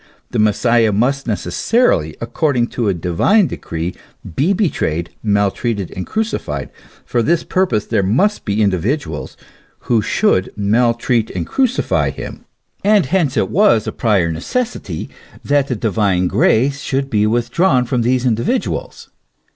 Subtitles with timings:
[0.31, 3.93] The Messiah must necessarily, according to a divine decree,
[4.35, 6.71] be betrayed, mal treated and crucified.
[7.05, 9.35] For this purpose there must be indivi duals
[9.81, 12.45] who should maltreat and crucify him:
[12.83, 15.07] and hence it was a prior necessity
[15.45, 19.11] that the divine grace should be withdrawn from those individuals.